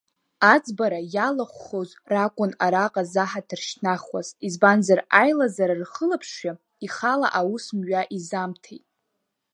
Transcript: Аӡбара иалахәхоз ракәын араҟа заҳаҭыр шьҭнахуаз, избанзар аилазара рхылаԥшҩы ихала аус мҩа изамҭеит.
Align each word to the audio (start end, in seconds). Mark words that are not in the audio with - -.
Аӡбара 0.53 0.99
иалахәхоз 1.13 1.89
ракәын 2.11 2.51
араҟа 2.65 3.03
заҳаҭыр 3.13 3.61
шьҭнахуаз, 3.67 4.27
избанзар 4.47 4.99
аилазара 5.21 5.75
рхылаԥшҩы 5.81 6.53
ихала 6.85 7.27
аус 7.39 7.65
мҩа 7.77 8.01
изамҭеит. 8.17 8.85